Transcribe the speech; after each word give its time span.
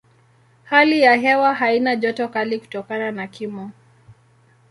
Hali 0.63 1.01
ya 1.01 1.15
hewa 1.15 1.53
haina 1.53 1.95
joto 1.95 2.27
kali 2.27 2.59
kutokana 2.59 3.11
na 3.11 3.27
kimo. 3.27 3.71